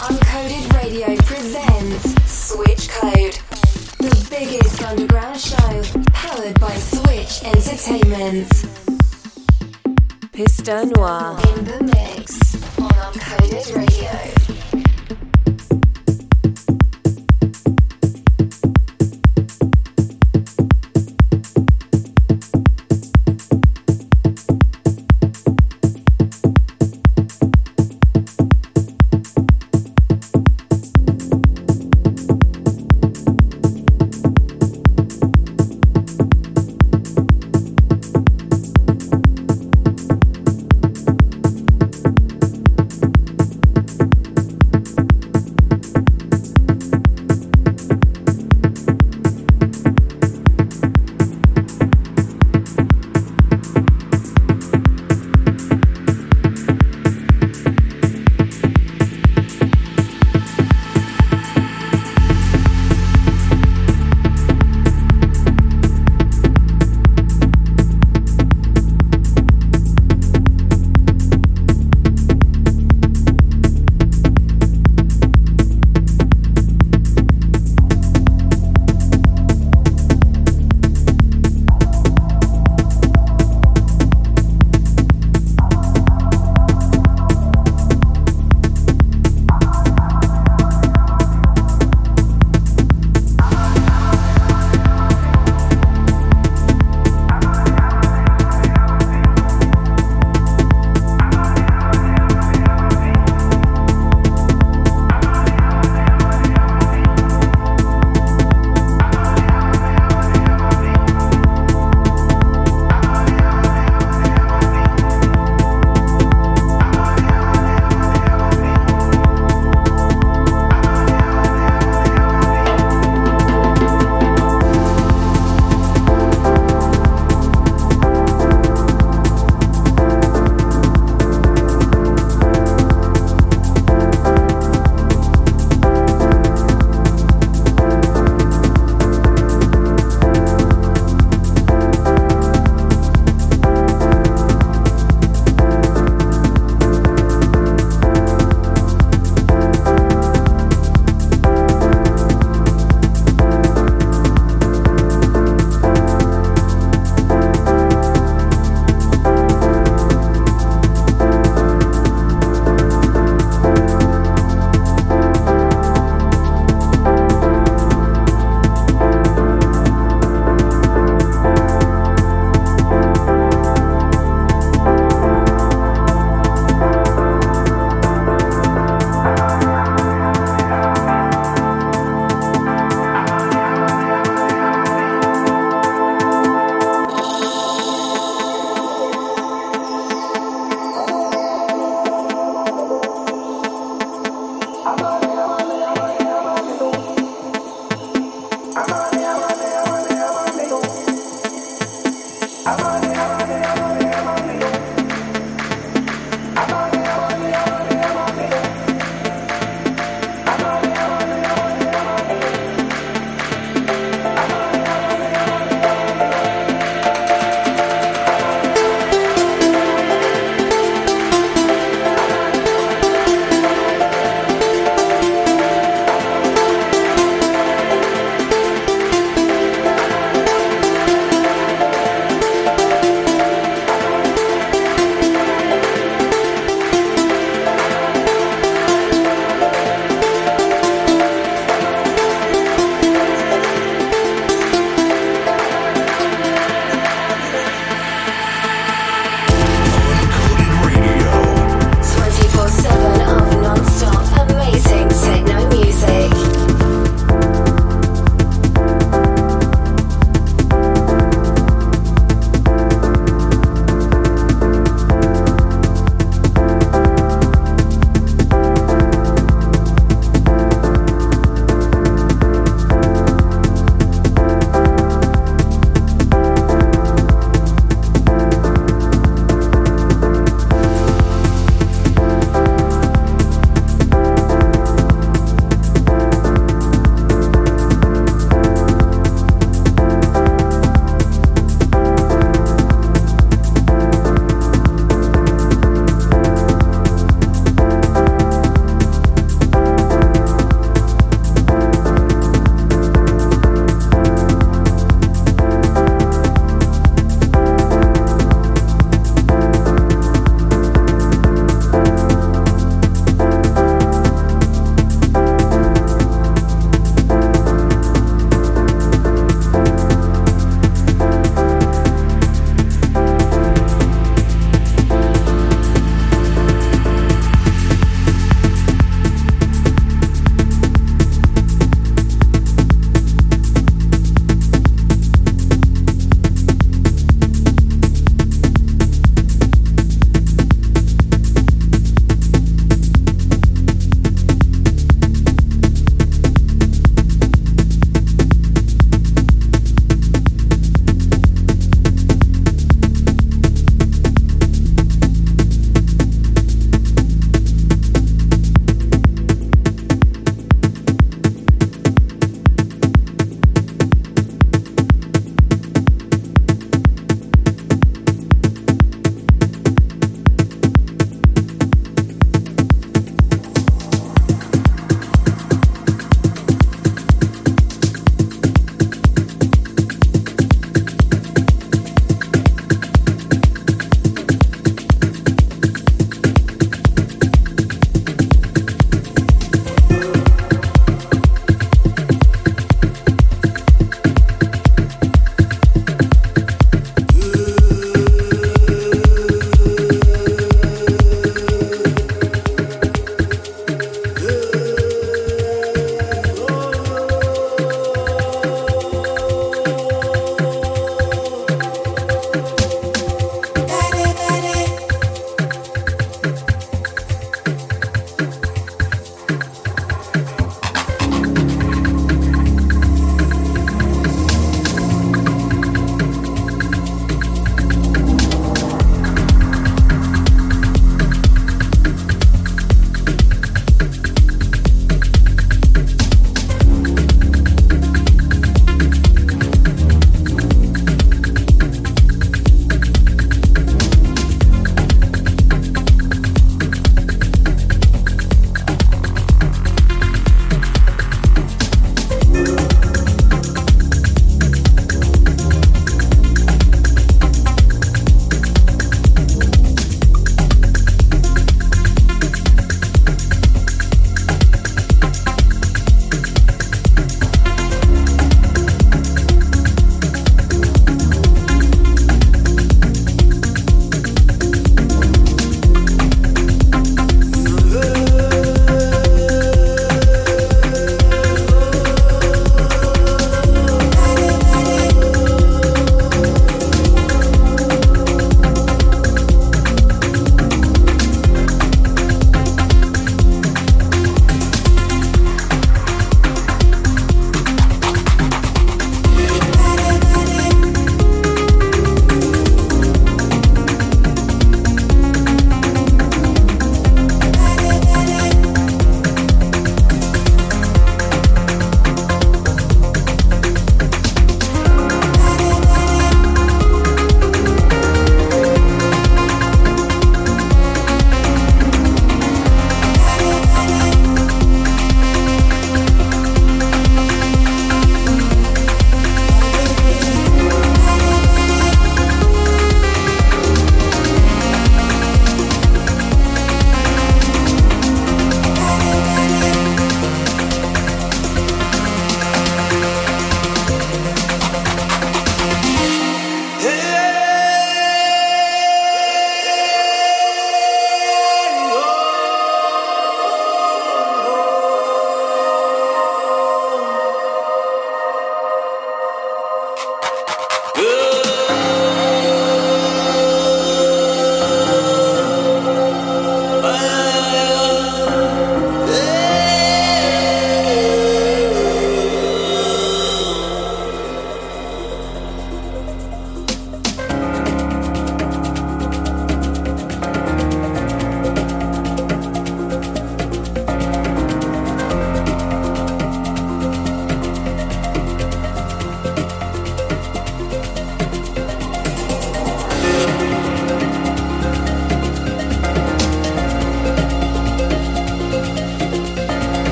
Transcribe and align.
Uncoded 0.00 0.72
Radio 0.74 1.16
presents 1.22 2.14
Switch 2.30 2.88
Code, 2.88 3.36
the 3.98 4.26
biggest 4.30 4.80
underground 4.84 5.40
show 5.40 5.82
powered 6.12 6.58
by 6.60 6.72
Switch 6.76 7.42
Entertainment. 7.42 8.48
Piste 10.32 10.68
Noire. 10.94 11.40
In 11.56 11.64
the 11.64 11.82
mix 11.82 12.54
on 12.78 12.90
Uncoded 12.90 13.74
Radio. 13.74 14.57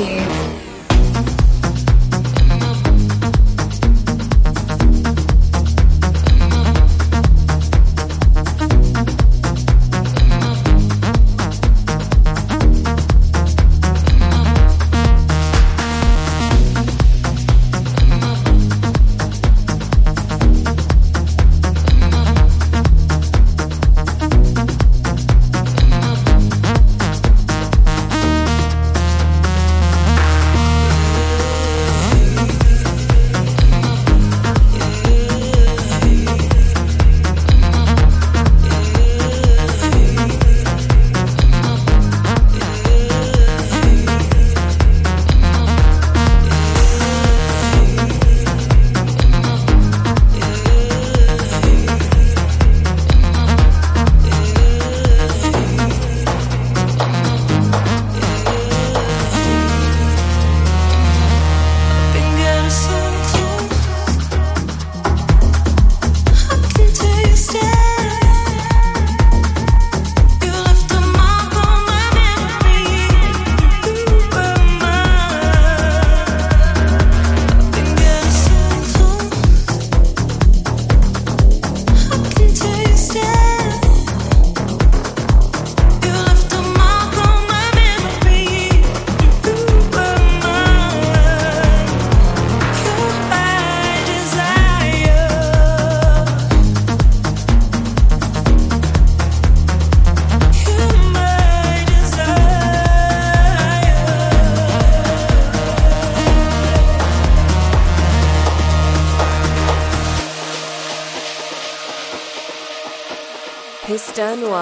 And 0.00 0.33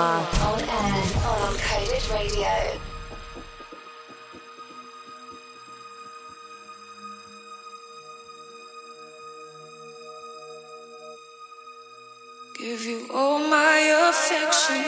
on 0.03 0.61
air 0.61 1.03
on 1.31 1.55
Uncoded 1.55 2.05
Radio. 2.13 2.55
Give 12.59 12.85
you 12.85 13.09
all 13.15 13.39
my 13.39 13.79
affection. 14.09 14.85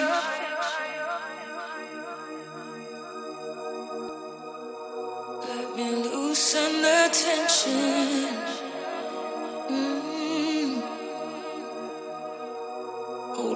Let 5.49 5.77
me 5.77 5.89
loosen 6.11 6.83
the 6.83 7.09
tension. 7.13 7.94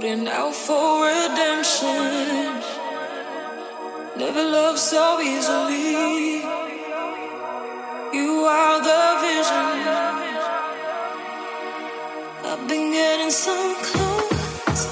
holding 0.09 0.29
out 0.29 0.55
for 0.55 1.05
redemption. 1.05 2.63
Never 4.17 4.43
loved 4.43 4.79
so 4.79 5.21
easily. 5.21 6.41
You 8.13 8.45
are 8.45 8.81
the 8.89 9.03
vision. 9.21 9.69
I've 12.45 12.69
been 12.69 12.91
getting 12.93 13.31
so 13.31 13.75
close. 13.83 14.89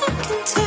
I 0.00 0.22
can 0.22 0.44
tell. 0.46 0.63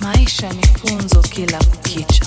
maisha 0.00 0.52
ni 0.52 0.62
funzo 0.66 1.20
kila 1.22 1.58
kukicha. 1.64 2.26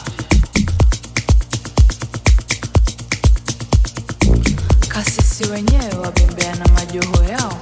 Kasisi 4.87 5.43
wenyewe 5.51 5.93
wabembea 6.03 6.55
na 6.55 6.65
majoho 6.73 7.23
yao, 7.23 7.59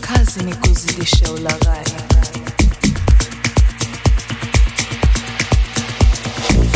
kazi 0.00 0.42
ni 0.44 0.54
kuzidisha 0.54 1.32
ulaghai. 1.32 1.84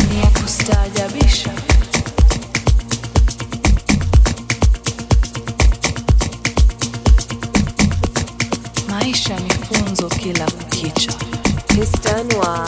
Ni 0.09 0.19
ya 0.21 0.27
kustaajabisha. 0.27 1.49
maisha 9.05 9.39
mifunzo 9.39 10.07
kila 10.09 10.45
kukicha. 10.51 11.13
Noir. 12.23 12.65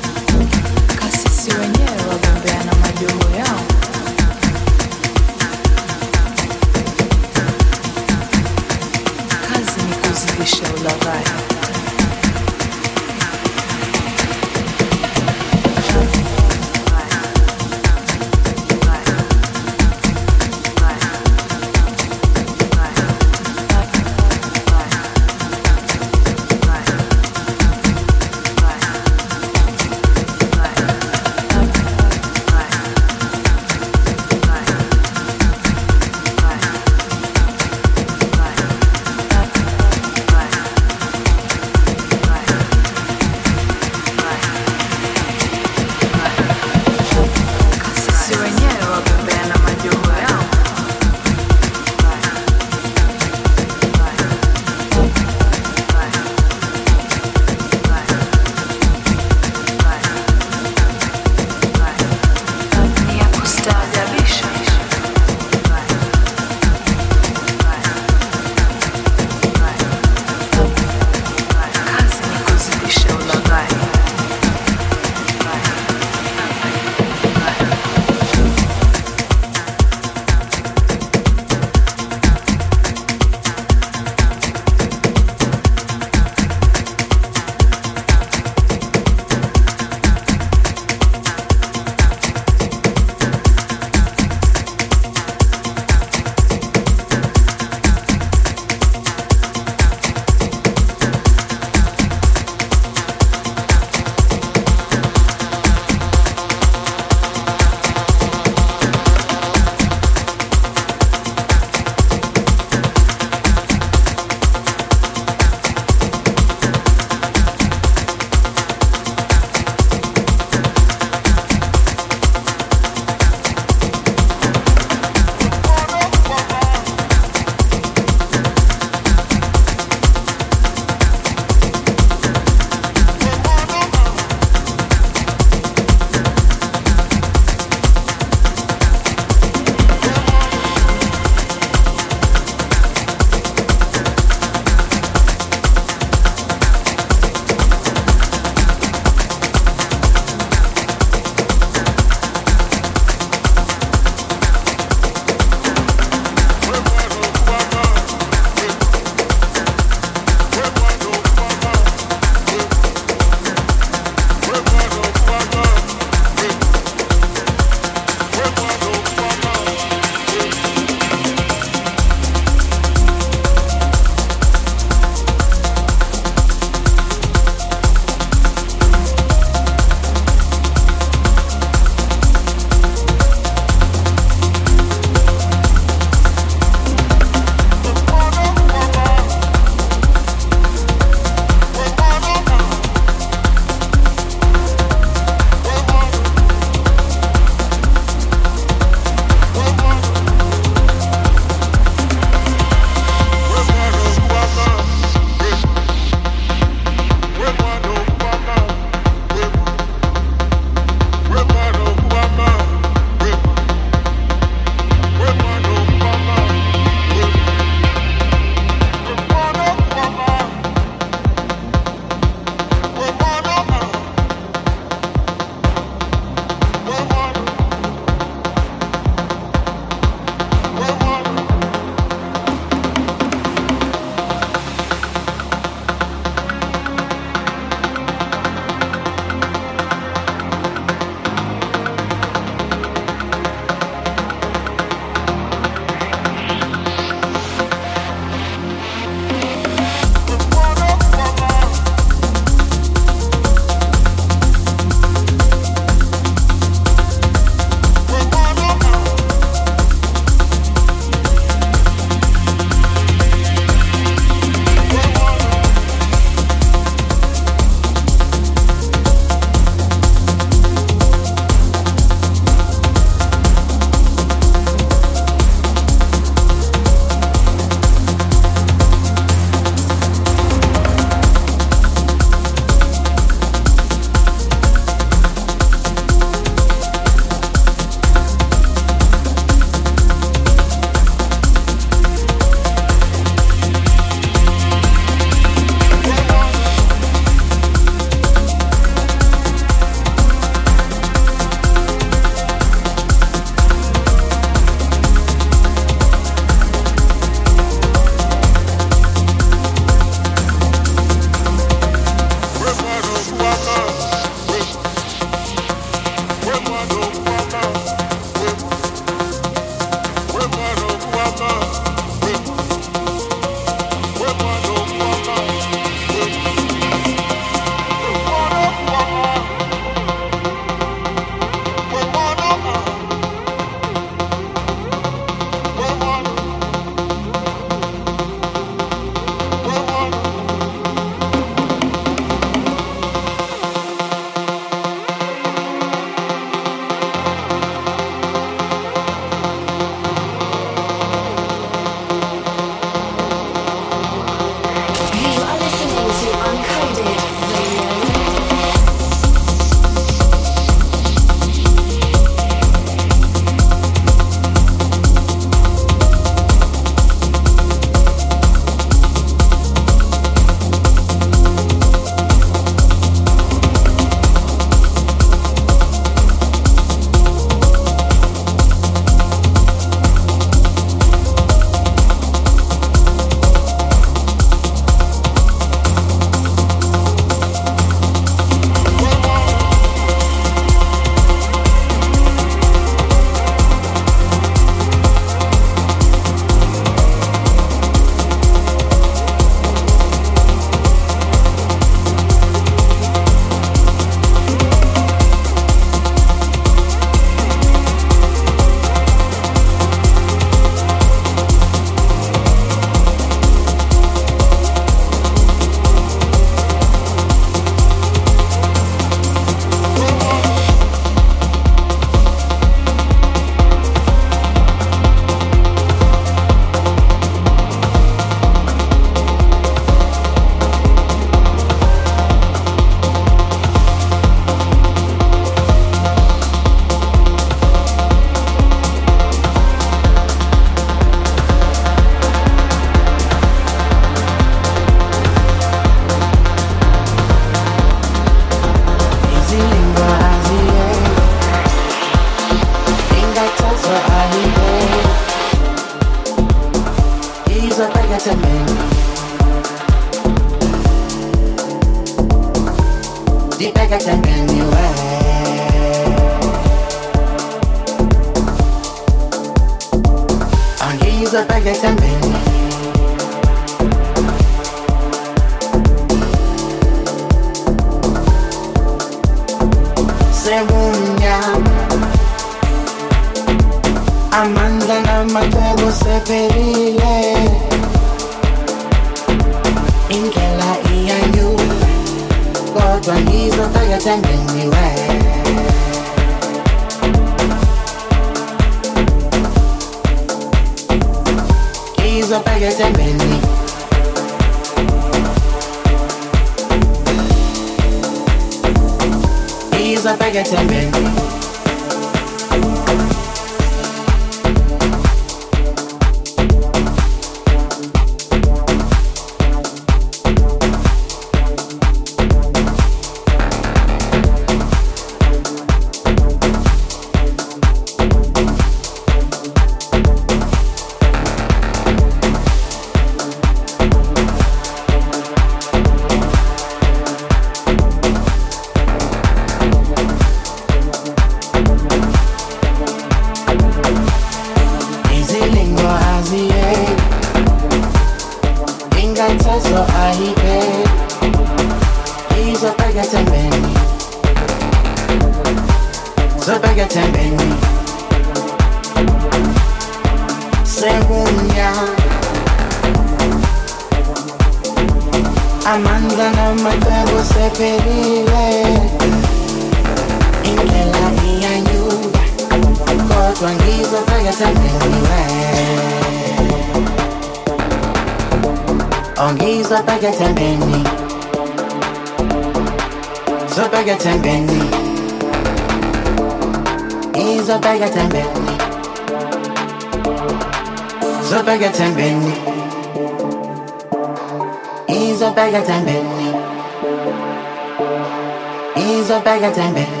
Tembeni 599.51 599.87
izilingo 599.87 600.00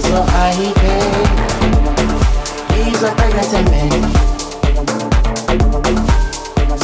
ingathazo 0.00 0.24
ayipe 0.44 0.94
izobheka 2.90 3.42
tembeni 3.50 4.02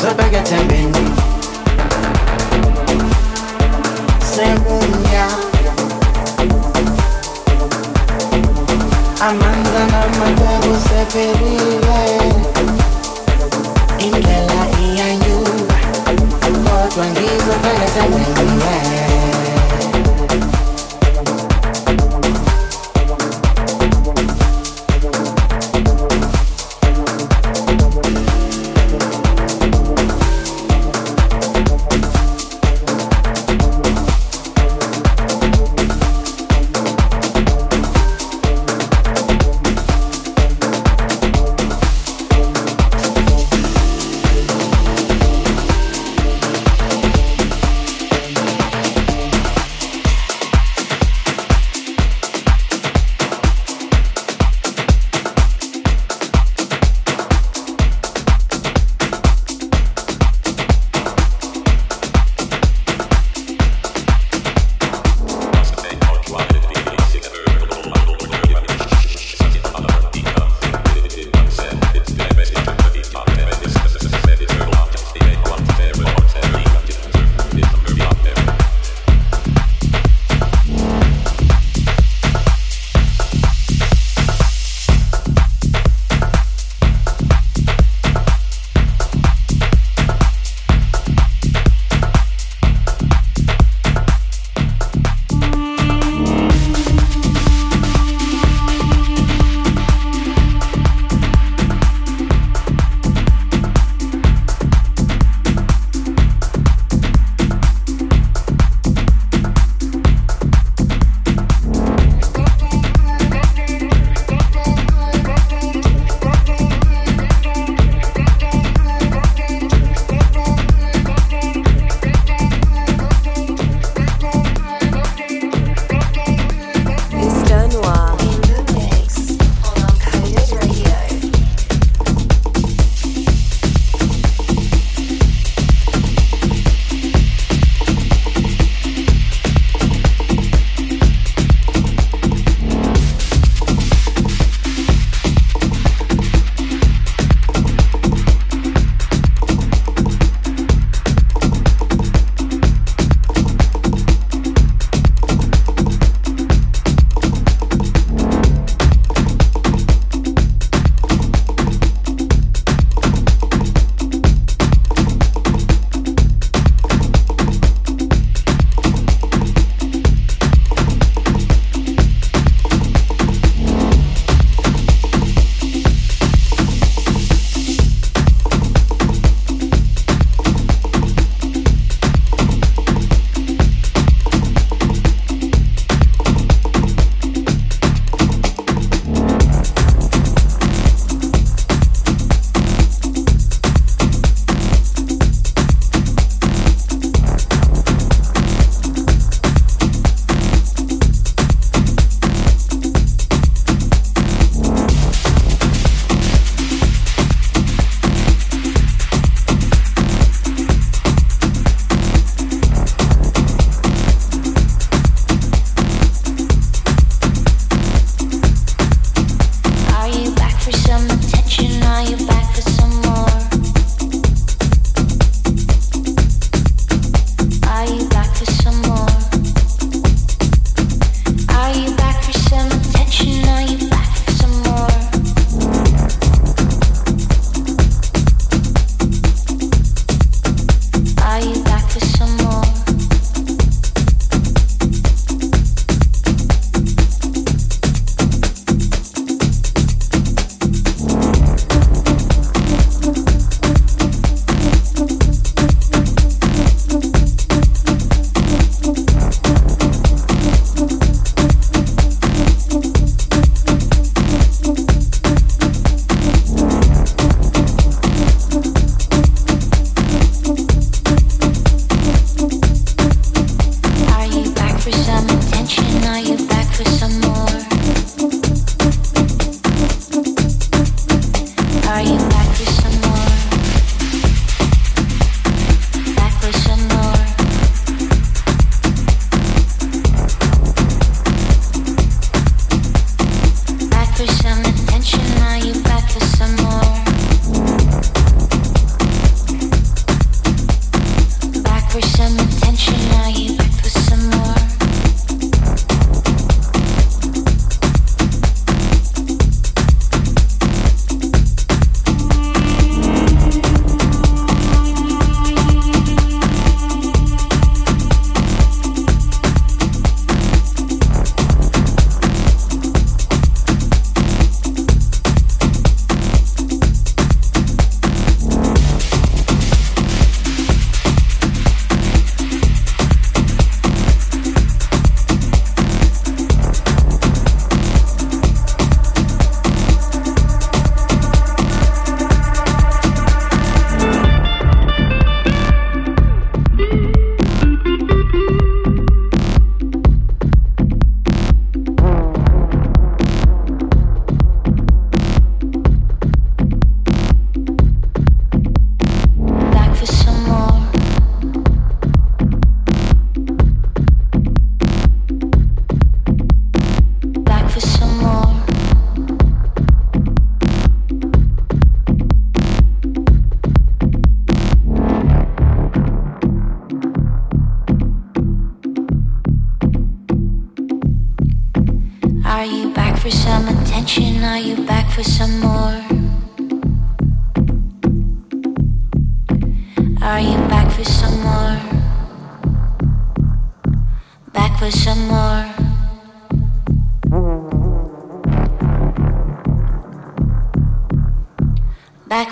zobheka 0.01 0.41
tembeni 0.49 1.05
sekunya 4.21 5.27
amandla 9.29 9.83
namacebo 9.93 10.73
sephelile 10.87 12.01
indlela 14.05 14.61
iyanyuka 14.85 15.77
kodwa 16.65 17.05
ngizobheka 17.11 17.87
tembeni 17.95 18.57
we 18.61 18.67
Are 18.67 19.06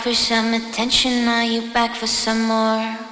for 0.04 0.12
some 0.12 0.52
attention, 0.52 1.26
are 1.28 1.44
you 1.44 1.72
back 1.72 1.96
for 1.96 2.06
some 2.06 2.42
more? 2.42 3.03